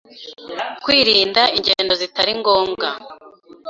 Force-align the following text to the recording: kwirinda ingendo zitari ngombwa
kwirinda 0.83 1.41
ingendo 1.57 1.93
zitari 2.01 2.31
ngombwa 2.39 2.87